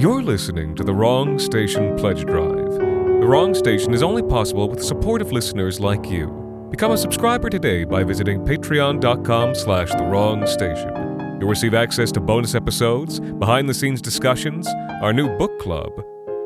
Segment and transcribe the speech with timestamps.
[0.00, 2.72] You're listening to the Wrong Station Pledge Drive.
[2.72, 6.68] The Wrong Station is only possible with supportive listeners like you.
[6.70, 10.88] Become a subscriber today by visiting patreon.com slash the wrong station.
[11.38, 14.66] You'll receive access to bonus episodes, behind-the-scenes discussions,
[15.02, 15.92] our new book club,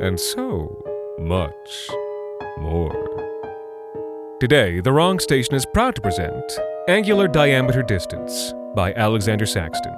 [0.00, 0.84] and so
[1.20, 1.88] much
[2.58, 4.36] more.
[4.40, 6.42] Today, The Wrong Station is proud to present
[6.88, 9.94] Angular Diameter Distance by Alexander Saxton.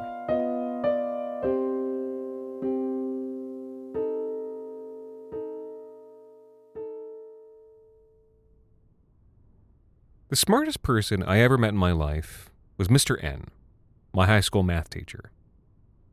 [10.29, 13.23] The smartest person I ever met in my life was Mr.
[13.23, 13.45] N,
[14.13, 15.31] my high school math teacher.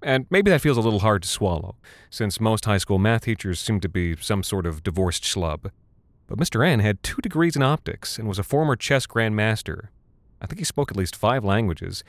[0.04, 1.78] And maybe that feels a little hard to swallow,
[2.12, 5.72] since most high school math teachers seem to be some sort of divorced schlub.
[6.28, 6.64] But Mr.
[6.64, 9.88] N had two degrees in optics and was a former chess grandmaster.
[10.40, 12.04] I think he spoke at least five languages,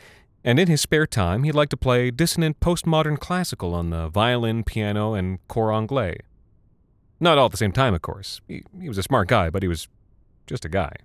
[0.44, 4.62] and in his spare time he liked to play dissonant postmodern classical on the violin,
[4.62, 6.18] piano, and cor anglais.
[7.18, 8.42] Not all at the same time, of course.
[8.46, 9.88] He, he was a smart guy, but he was
[10.46, 10.96] just a guy.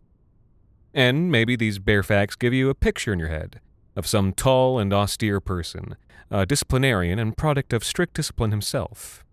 [0.93, 3.59] And maybe these bare facts give you a picture in your head
[3.95, 5.95] of some tall and austere person,
[6.31, 9.23] a disciplinarian and product of strict discipline himself.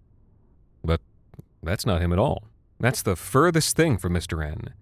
[0.85, 1.01] But
[1.63, 2.45] that's not him at all.
[2.79, 4.45] That's the furthest thing from Mr.
[4.45, 4.75] N.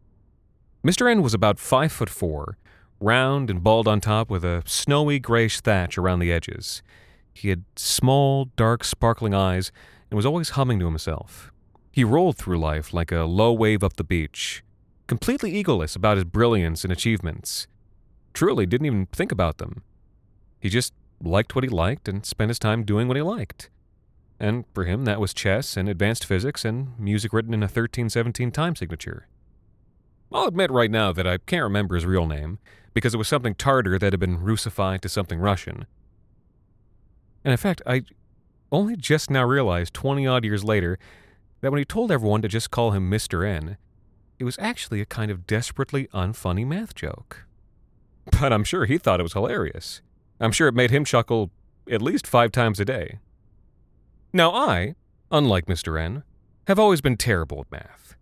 [0.85, 1.11] Mr.
[1.11, 2.59] N was about five foot four,
[3.01, 6.83] round and bald on top with a snowy grayish thatch around the edges.
[7.33, 9.73] He had small, dark, sparkling eyes
[10.11, 11.53] and was always humming to himself.
[11.91, 14.63] He rolled through life like a low wave up the beach,
[15.07, 17.67] completely egoless about his brilliance and achievements.
[18.33, 19.83] Truly didn't even think about them.
[20.59, 20.93] He just
[21.23, 23.71] liked what he liked and spent his time doing what he liked.
[24.41, 28.51] And for him, that was chess and advanced physics and music written in a 1317
[28.51, 29.29] time signature.
[30.33, 32.59] I'll admit right now that I can't remember his real name,
[32.93, 35.87] because it was something Tartar that had been Russified to something Russian.
[37.45, 38.03] And in fact, I
[38.73, 40.99] only just now realized 20 odd years later
[41.61, 43.47] that when he told everyone to just call him Mr.
[43.47, 43.77] N,
[44.39, 47.47] it was actually a kind of desperately unfunny math joke.
[48.41, 50.01] But I'm sure he thought it was hilarious.
[50.41, 51.51] I'm sure it made him chuckle
[51.91, 53.19] at least five times a day.
[54.33, 54.95] Now, I,
[55.31, 56.01] unlike Mr.
[56.01, 56.25] N,
[56.67, 58.17] have always been terrible at math.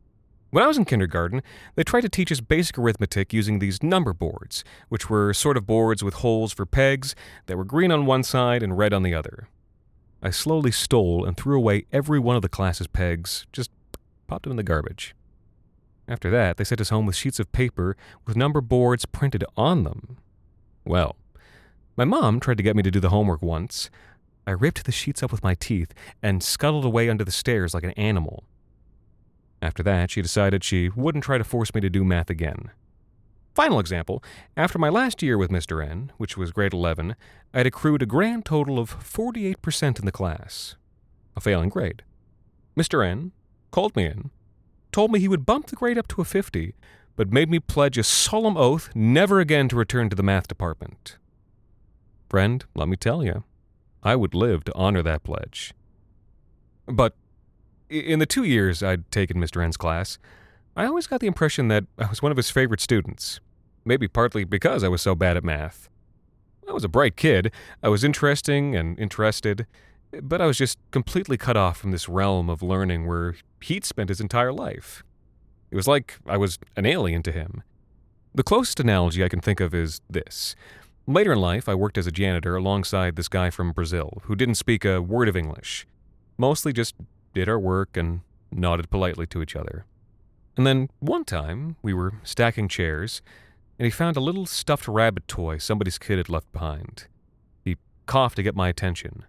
[0.50, 1.42] When I was in kindergarten,
[1.76, 5.66] they tried to teach us basic arithmetic using these number boards, which were sort of
[5.66, 7.14] boards with holes for pegs
[7.46, 9.48] that were green on one side and red on the other.
[10.22, 13.70] I slowly stole and threw away every one of the class's pegs, just
[14.26, 15.14] popped them in the garbage.
[16.08, 17.96] After that, they sent us home with sheets of paper
[18.26, 20.18] with number boards printed on them.
[20.84, 21.16] Well,
[21.96, 23.90] my mom tried to get me to do the homework once.
[24.46, 27.84] I ripped the sheets up with my teeth and scuttled away under the stairs like
[27.84, 28.44] an animal.
[29.60, 32.70] After that, she decided she wouldn't try to force me to do math again.
[33.54, 34.24] Final example
[34.56, 35.86] after my last year with Mr.
[35.86, 37.14] N, which was grade 11,
[37.52, 40.76] I had accrued a grand total of 48% in the class,
[41.36, 42.02] a failing grade.
[42.76, 43.06] Mr.
[43.06, 43.32] N
[43.70, 44.30] called me in,
[44.92, 46.74] told me he would bump the grade up to a 50,
[47.16, 51.16] but made me pledge a solemn oath never again to return to the math department.
[52.30, 53.44] Friend, let me tell you,
[54.02, 55.74] I would live to honor that pledge.
[56.86, 57.14] But
[57.88, 59.62] in the two years I'd taken Mr.
[59.62, 60.18] N's class,
[60.76, 63.40] I always got the impression that I was one of his favorite students.
[63.84, 65.88] Maybe partly because I was so bad at math.
[66.68, 67.52] I was a bright kid,
[67.82, 69.66] I was interesting and interested,
[70.20, 74.08] but I was just completely cut off from this realm of learning where he'd spent
[74.08, 75.02] his entire life.
[75.70, 77.62] It was like I was an alien to him.
[78.34, 80.54] The closest analogy I can think of is this.
[81.06, 84.54] Later in life, I worked as a janitor alongside this guy from Brazil who didn't
[84.54, 85.86] speak a word of English,
[86.38, 86.94] mostly just
[87.34, 88.20] did our work and
[88.50, 89.84] nodded politely to each other.
[90.56, 93.22] And then one time, we were stacking chairs,
[93.78, 97.06] and he found a little stuffed rabbit toy somebody's kid had left behind.
[97.64, 99.24] He coughed to get my attention.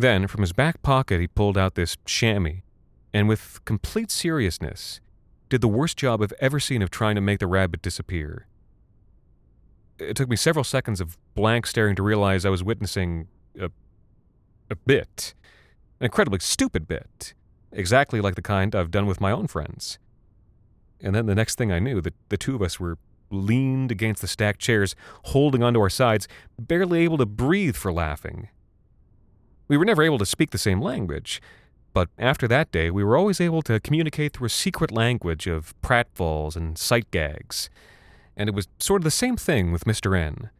[0.00, 2.62] Then, from his back pocket, he pulled out this chamois,
[3.12, 4.98] and with complete seriousness,
[5.50, 8.46] did the worst job I've ever seen of trying to make the rabbit disappear.
[9.98, 13.28] It took me several seconds of blank staring to realize I was witnessing
[13.60, 13.70] a,
[14.70, 15.34] a bit,
[16.00, 17.34] an incredibly stupid bit,
[17.70, 19.98] exactly like the kind I've done with my own friends.
[21.02, 22.96] And then the next thing I knew, the, the two of us were
[23.30, 26.26] leaned against the stacked chairs, holding onto our sides,
[26.58, 28.48] barely able to breathe for laughing.
[29.70, 31.40] We were never able to speak the same language,
[31.92, 35.80] but after that day, we were always able to communicate through a secret language of
[35.80, 37.70] pratfalls and sight gags.
[38.36, 40.18] And it was sort of the same thing with Mr.
[40.18, 40.50] N.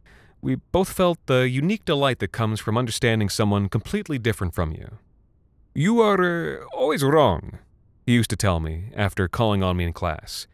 [0.41, 4.97] We both felt the unique delight that comes from understanding someone completely different from you.
[5.75, 7.59] You are uh, always wrong,
[8.05, 10.47] he used to tell me after calling on me in class.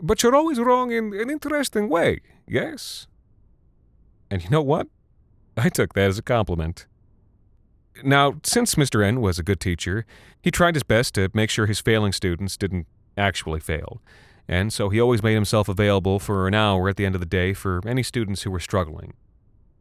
[0.00, 3.08] But you're always wrong in an interesting way, yes?
[4.30, 4.86] And you know what?
[5.56, 6.86] I took that as a compliment.
[8.04, 9.04] Now, since Mr.
[9.04, 10.06] N was a good teacher,
[10.40, 14.00] he tried his best to make sure his failing students didn't actually fail,
[14.48, 17.26] and so he always made himself available for an hour at the end of the
[17.26, 19.14] day for any students who were struggling.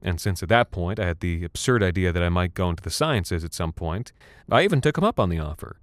[0.02, 2.84] And since at that point I had the absurd idea that I might go into
[2.84, 4.12] the sciences at some point,
[4.50, 5.78] I even took him up on the offer.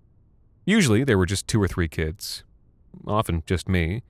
[0.64, 2.44] Usually there were just two or three kids,
[3.06, 4.02] often just me,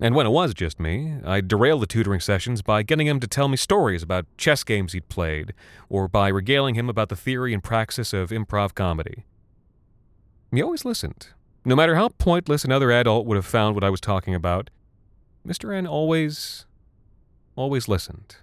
[0.00, 3.26] and when it was just me, I'd derail the tutoring sessions by getting him to
[3.26, 5.54] tell me stories about chess games he'd played,
[5.88, 9.24] or by regaling him about the theory and praxis of improv comedy.
[10.52, 11.28] He always listened.
[11.64, 14.68] No matter how pointless another adult would have found what I was talking about,
[15.46, 15.74] Mr.
[15.74, 16.66] N always,
[17.56, 18.36] always listened.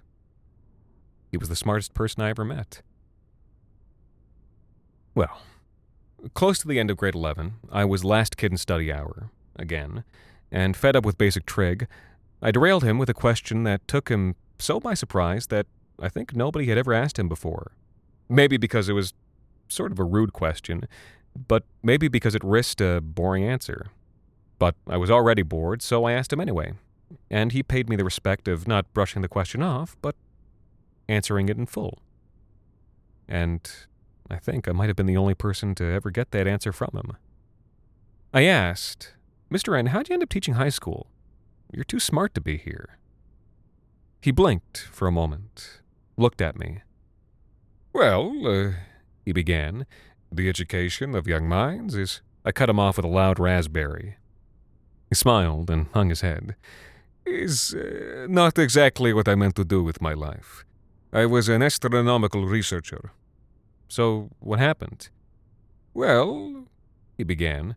[1.30, 2.82] He was the smartest person I ever met.
[5.14, 5.42] Well,
[6.34, 10.04] close to the end of grade 11, I was last kid in study hour, again,
[10.52, 11.88] and fed up with basic trig,
[12.40, 15.66] I derailed him with a question that took him so by surprise that
[16.00, 17.72] I think nobody had ever asked him before.
[18.28, 19.14] Maybe because it was
[19.68, 20.86] sort of a rude question,
[21.48, 23.86] but maybe because it risked a boring answer.
[24.58, 26.74] But I was already bored, so I asked him anyway,
[27.30, 30.14] and he paid me the respect of not brushing the question off, but
[31.08, 31.98] answering it in full.
[33.28, 33.68] And
[34.30, 36.90] I think I might have been the only person to ever get that answer from
[36.94, 37.16] him.
[38.34, 39.14] I asked,
[39.52, 39.78] Mr.
[39.78, 41.08] N, how'd you end up teaching high school?
[41.70, 42.96] You're too smart to be here.
[44.22, 45.80] He blinked for a moment,
[46.16, 46.80] looked at me.
[47.92, 48.72] Well, uh,
[49.26, 49.84] he began,
[50.30, 52.22] the education of young minds is.
[52.44, 54.16] I cut him off with a loud raspberry.
[55.10, 56.56] He smiled and hung his head.
[57.26, 60.64] Is uh, not exactly what I meant to do with my life.
[61.12, 63.12] I was an astronomical researcher.
[63.88, 65.10] So, what happened?
[65.92, 66.64] Well,
[67.18, 67.76] he began,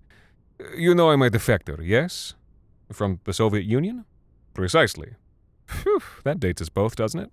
[0.76, 2.36] you know I'm a defector, yes?
[2.92, 4.06] From the Soviet Union?
[4.54, 5.16] Precisely.
[5.66, 7.32] Phew, that dates us both, doesn't it?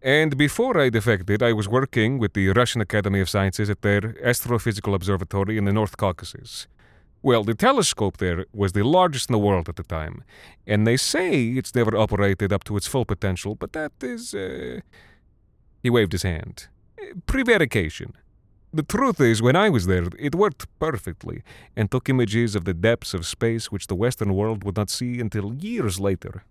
[0.00, 4.00] And before I defected, I was working with the Russian Academy of Sciences at their
[4.24, 6.68] astrophysical observatory in the North Caucasus.
[7.20, 10.22] Well, the telescope there was the largest in the world at the time,
[10.66, 14.34] and they say it's never operated up to its full potential, but that is.
[14.34, 14.80] Uh...
[15.82, 16.68] He waved his hand.
[17.26, 18.14] Prevarication.
[18.72, 21.42] The truth is, when I was there, it worked perfectly
[21.74, 25.20] and took images of the depths of space which the Western world would not see
[25.20, 26.44] until years later.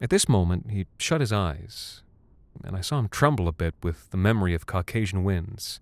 [0.00, 2.02] At this moment, he shut his eyes,
[2.64, 5.80] and I saw him tremble a bit with the memory of Caucasian winds.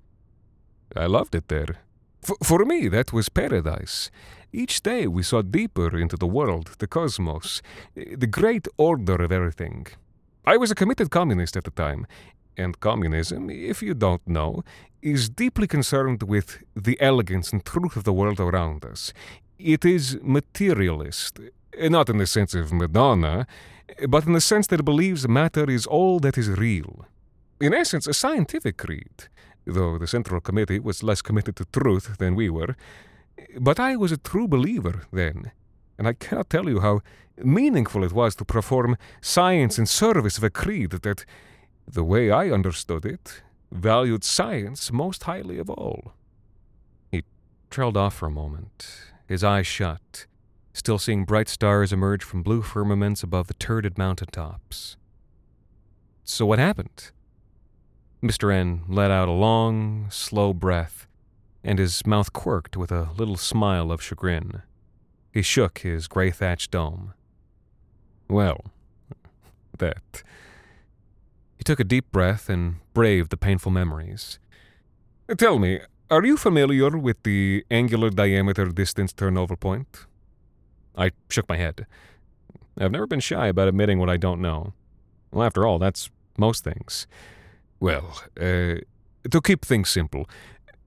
[0.97, 1.77] I loved it there.
[2.25, 4.11] F- for me, that was paradise.
[4.53, 7.63] Each day we saw deeper into the world, the cosmos,
[7.97, 9.87] eh, the great order of everything.
[10.45, 12.07] I was a committed communist at the time,
[12.59, 14.63] and communism, if you don't know,
[15.01, 19.13] is deeply concerned with the elegance and truth of the world around us.
[19.59, 21.39] It is materialist,
[21.81, 23.47] not in the sense of Madonna,
[24.09, 27.07] but in the sense that it believes matter is all that is real.
[27.61, 29.29] In essence, a scientific creed,
[29.65, 32.77] though the Central Committee was less committed to truth than we were.
[33.59, 35.53] But I was a true believer then,
[35.97, 37.01] and I cannot tell you how
[37.43, 41.25] meaningful it was to perform science in service of a creed that,
[41.93, 43.43] the way I understood it,
[43.73, 46.13] valued science most highly of all.
[47.11, 47.25] He
[47.71, 48.89] trailed off for a moment,
[49.27, 50.27] his eyes shut,
[50.73, 54.97] still seeing bright stars emerge from blue firmaments above the turreted mountain tops.
[56.25, 57.11] So what happened?
[58.23, 58.53] Mr.
[58.53, 61.07] N let out a long, slow breath,
[61.65, 64.63] and his mouth quirked with a little smile of chagrin.
[65.33, 67.15] He shook his gray thatched dome.
[68.29, 68.67] Well,
[69.79, 70.23] that
[71.69, 74.39] took a deep breath and braved the painful memories.
[75.37, 80.07] Tell me, are you familiar with the angular diameter distance turnover point?
[80.97, 81.85] I shook my head.
[82.79, 84.73] I've never been shy about admitting what I don't know.
[85.31, 86.09] Well, after all, that's
[86.39, 87.07] most things.
[87.81, 88.77] Well, uh,
[89.31, 90.27] to keep things simple,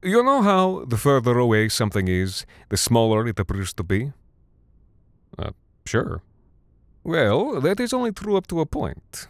[0.02, 4.14] you know how the further away something is, the smaller it appears to be?
[5.38, 5.52] Uh,
[5.86, 6.24] sure.
[7.04, 9.28] Well, that is only true up to a point.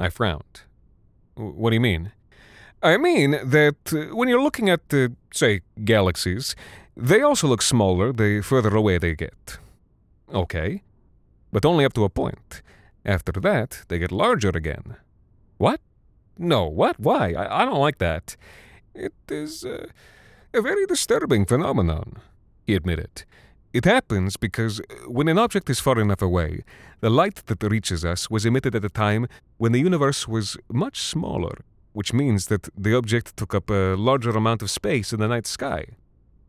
[0.00, 0.62] I frowned.
[1.34, 2.12] What do you mean?
[2.82, 6.56] I mean that uh, when you're looking at, uh, say, galaxies,
[6.96, 9.58] they also look smaller the further away they get.
[10.32, 10.82] Okay,
[11.52, 12.62] but only up to a point.
[13.04, 14.96] After that, they get larger again.
[15.58, 15.80] What?
[16.38, 16.98] No, what?
[16.98, 17.34] Why?
[17.34, 18.36] I, I don't like that.
[18.94, 19.86] It is uh,
[20.54, 22.16] a very disturbing phenomenon,
[22.66, 23.24] he admitted.
[23.72, 26.64] It happens because uh, when an object is far enough away,
[27.00, 31.00] the light that reaches us was emitted at a time when the universe was much
[31.00, 31.56] smaller,
[31.92, 35.46] which means that the object took up a larger amount of space in the night
[35.46, 35.86] sky.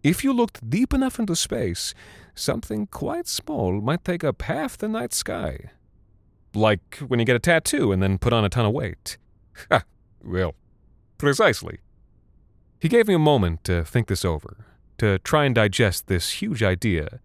[0.03, 1.93] If you looked deep enough into space,
[2.33, 5.71] something quite small might take up half the night sky.
[6.55, 9.17] Like when you get a tattoo and then put on a ton of weight.
[9.69, 9.83] Ha!
[10.23, 10.55] Well,
[11.17, 11.79] precisely.
[12.79, 14.65] He gave me a moment to think this over,
[15.01, 17.22] to try and digest this huge idea,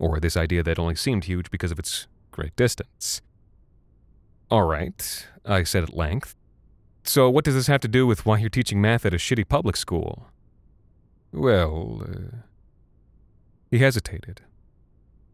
[0.00, 3.22] or this idea that only seemed huge because of its great distance.
[4.50, 6.34] All right, I said at length.
[7.04, 9.48] So, what does this have to do with why you're teaching math at a shitty
[9.48, 10.26] public school?
[11.32, 12.38] Well, uh...
[13.70, 14.40] he hesitated,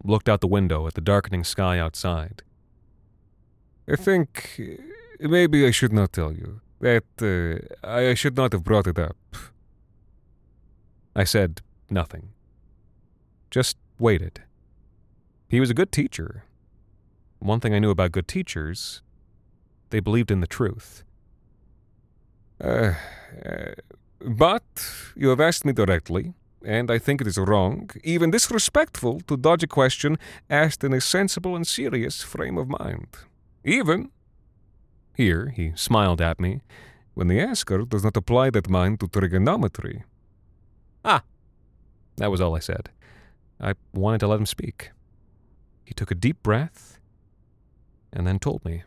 [0.04, 2.42] looked out the window at the darkening sky outside.
[3.88, 4.60] I think
[5.18, 6.60] maybe I should not tell you.
[6.80, 9.16] That uh, I should not have brought it up.
[11.16, 12.30] I said nothing.
[13.50, 14.42] Just waited.
[15.48, 16.44] He was a good teacher.
[17.40, 19.02] One thing I knew about good teachers
[19.90, 21.02] they believed in the truth.
[22.62, 22.94] Uh,
[23.44, 23.72] uh,
[24.20, 24.62] but
[25.16, 29.62] you have asked me directly, and I think it is wrong, even disrespectful, to dodge
[29.62, 30.18] a question
[30.48, 33.08] asked in a sensible and serious frame of mind.
[33.64, 34.10] Even,
[35.16, 36.60] here he smiled at me,
[37.14, 40.04] when the asker does not apply that mind to trigonometry.
[41.04, 41.22] Ah,
[42.20, 42.90] that was all I said.
[43.58, 44.90] I wanted to let him speak.
[45.84, 47.00] He took a deep breath
[48.12, 48.82] and then told me.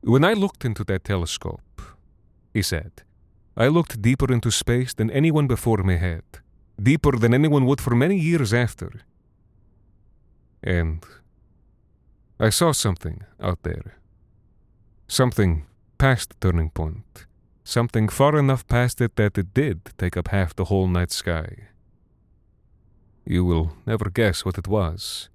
[0.00, 1.82] When I looked into that telescope,
[2.52, 3.02] he said,
[3.56, 6.24] I looked deeper into space than anyone before me had,
[6.82, 8.90] deeper than anyone would for many years after.
[10.64, 11.04] And
[12.40, 13.98] I saw something out there.
[15.06, 17.26] Something past the turning point.
[17.62, 21.69] Something far enough past it that it did take up half the whole night sky.
[23.30, 25.28] You will never guess what it was.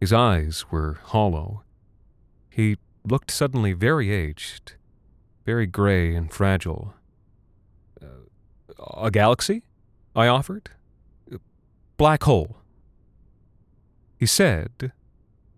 [0.00, 1.62] His eyes were hollow.
[2.50, 4.72] He looked suddenly very aged,
[5.44, 6.94] very gray and fragile.
[8.02, 8.26] Uh,
[8.96, 9.62] a galaxy?
[10.16, 10.70] I offered.
[11.98, 12.56] Black hole.
[14.18, 14.90] He said,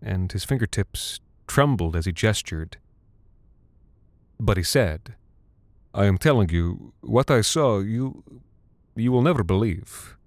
[0.03, 2.77] and his fingertips trembled as he gestured.
[4.38, 5.15] But he said,
[5.95, 8.23] I am telling you, what I saw, you.
[8.95, 10.17] you will never believe.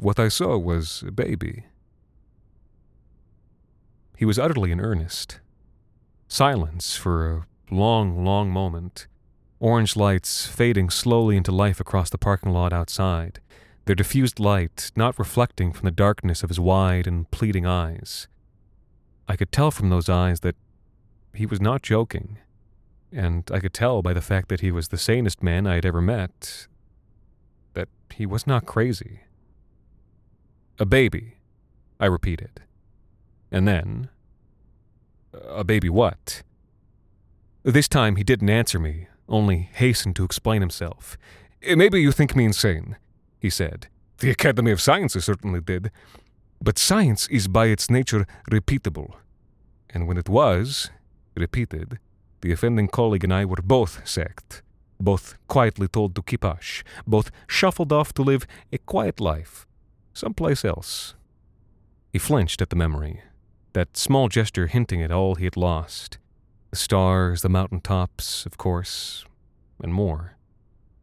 [0.00, 1.64] What I saw was a baby.
[4.16, 5.40] He was utterly in earnest.
[6.28, 9.08] Silence for a long, long moment.
[9.58, 13.40] Orange lights fading slowly into life across the parking lot outside,
[13.86, 18.28] their diffused light not reflecting from the darkness of his wide and pleading eyes.
[19.28, 20.54] I could tell from those eyes that
[21.34, 22.38] he was not joking,
[23.12, 25.84] and I could tell by the fact that he was the sanest man I had
[25.84, 26.68] ever met
[27.74, 29.22] that he was not crazy.
[30.80, 31.34] A baby,
[31.98, 32.60] I repeated.
[33.50, 34.10] And then,
[35.48, 36.44] a baby what?
[37.64, 41.18] This time he didn't answer me, only hastened to explain himself.
[41.64, 42.96] Eh, maybe you think me insane,
[43.40, 43.88] he said.
[44.18, 45.90] The Academy of Sciences certainly did.
[46.62, 49.14] But science is by its nature repeatable.
[49.90, 50.90] And when it was
[51.34, 51.98] repeated,
[52.40, 54.62] the offending colleague and I were both sacked,
[55.00, 59.67] both quietly told to keep hush, both shuffled off to live a quiet life
[60.18, 61.14] someplace else.
[62.12, 63.22] He flinched at the memory,
[63.72, 66.18] that small gesture hinting at all he had lost
[66.70, 69.24] the stars, the mountain tops, of course,
[69.82, 70.36] and more.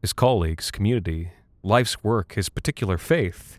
[0.01, 1.31] His colleagues, community,
[1.63, 3.57] life's work, his particular faith,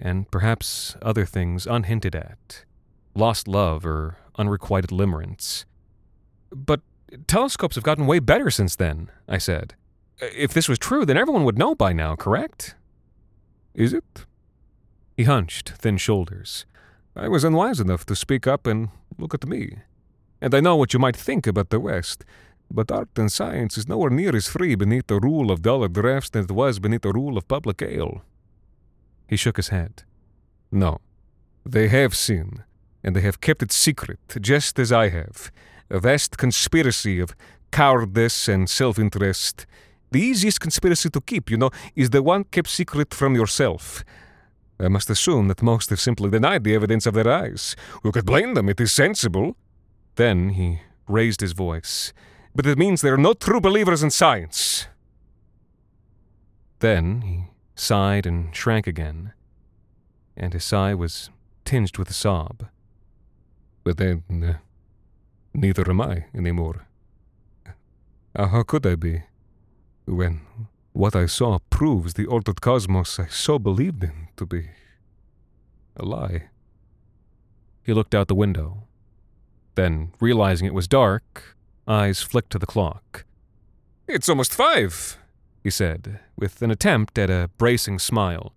[0.00, 2.64] and perhaps other things unhinted at
[3.14, 5.64] lost love or unrequited limerence.
[6.50, 6.80] But
[7.26, 9.74] telescopes have gotten way better since then, I said.
[10.18, 12.74] If this was true, then everyone would know by now, correct?
[13.74, 14.26] Is it?
[15.16, 16.66] He hunched thin shoulders.
[17.16, 19.78] I was unwise enough to speak up and look at me.
[20.40, 22.24] And I know what you might think about the West,
[22.70, 26.30] but art and science is nowhere near as free beneath the rule of dollar drafts
[26.30, 28.22] than it was beneath the rule of public ale.
[29.28, 30.02] He shook his head.
[30.72, 31.00] No,
[31.64, 32.64] They have seen,
[33.02, 35.50] and they have kept it secret, just as I have.
[35.88, 37.34] A vast conspiracy of
[37.70, 39.66] cowardice and self interest.
[40.10, 44.04] The easiest conspiracy to keep, you know, is the one kept secret from yourself.
[44.78, 47.76] I must assume that most have simply denied the evidence of their eyes.
[48.02, 48.68] Who could blame them?
[48.68, 49.56] It is sensible.
[50.16, 52.12] Then he raised his voice.
[52.54, 54.86] But it means they are no true believers in science.
[56.80, 59.32] Then he sighed and shrank again,
[60.36, 61.30] and his sigh was
[61.64, 62.66] tinged with a sob.
[63.84, 64.58] But then, uh,
[65.52, 66.86] neither am I anymore.
[68.36, 69.22] Uh, how could I be?
[70.06, 70.42] When
[70.92, 74.70] what I saw proves the altered cosmos I so believed in to be
[75.96, 76.44] a lie.
[77.82, 78.84] He looked out the window.
[79.74, 83.24] Then, realizing it was dark, eyes flicked to the clock.
[84.06, 85.18] It's almost five,
[85.62, 88.54] he said, with an attempt at a bracing smile.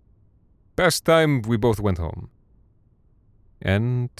[0.76, 2.30] Best time we both went home.
[3.60, 4.10] And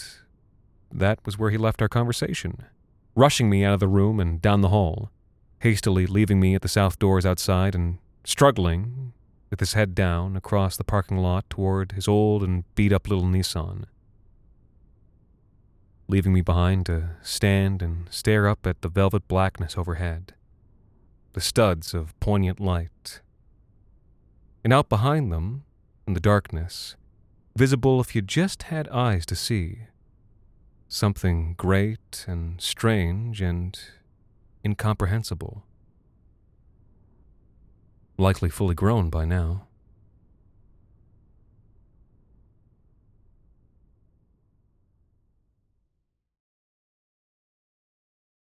[0.90, 2.64] that was where he left our conversation,
[3.14, 5.10] rushing me out of the room and down the hall,
[5.60, 9.12] hastily leaving me at the south doors outside and struggling,
[9.50, 13.24] with his head down, across the parking lot toward his old and beat up little
[13.24, 13.84] Nissan.
[16.08, 20.34] Leaving me behind to stand and stare up at the velvet blackness overhead,
[21.34, 23.20] the studs of poignant light.
[24.64, 25.64] And out behind them,
[26.06, 26.96] in the darkness,
[27.54, 29.80] visible if you just had eyes to see,
[30.88, 33.78] something great and strange and
[34.64, 35.64] incomprehensible
[38.18, 39.67] likely fully grown by now.